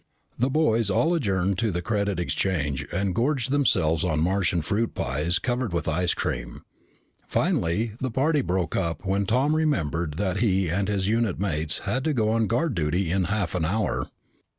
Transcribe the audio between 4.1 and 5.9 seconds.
Martian fruit pies covered with